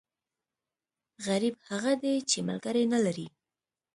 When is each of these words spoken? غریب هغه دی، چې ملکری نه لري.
غریب 1.25 1.55
هغه 1.69 1.93
دی، 2.01 2.15
چې 2.29 2.37
ملکری 2.47 2.85
نه 2.93 2.99
لري. 3.05 3.27